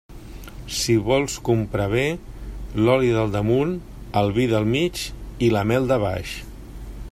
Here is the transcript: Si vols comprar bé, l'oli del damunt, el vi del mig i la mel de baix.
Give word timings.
Si 0.77 0.93
vols 1.09 1.35
comprar 1.49 1.85
bé, 1.91 2.05
l'oli 2.87 3.11
del 3.17 3.35
damunt, 3.37 3.77
el 4.23 4.35
vi 4.41 4.49
del 4.55 4.67
mig 4.75 5.05
i 5.49 5.53
la 5.57 5.67
mel 5.73 5.89
de 5.93 6.03
baix. 6.09 6.37